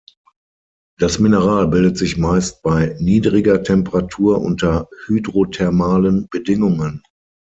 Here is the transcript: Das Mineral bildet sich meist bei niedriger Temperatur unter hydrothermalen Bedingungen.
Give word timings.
Das 0.97 1.19
Mineral 1.19 1.67
bildet 1.67 1.95
sich 1.95 2.17
meist 2.17 2.63
bei 2.63 2.97
niedriger 2.99 3.61
Temperatur 3.61 4.41
unter 4.41 4.89
hydrothermalen 5.05 6.27
Bedingungen. 6.31 7.03